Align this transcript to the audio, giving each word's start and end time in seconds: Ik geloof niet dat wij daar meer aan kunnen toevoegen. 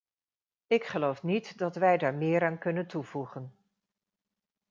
Ik 0.67 0.83
geloof 0.83 1.23
niet 1.23 1.57
dat 1.57 1.75
wij 1.75 1.97
daar 1.97 2.13
meer 2.15 2.45
aan 2.45 2.57
kunnen 2.57 2.87
toevoegen. 2.87 3.55